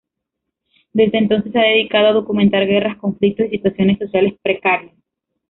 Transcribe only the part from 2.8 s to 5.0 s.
conflictos y situaciones sociales precarias.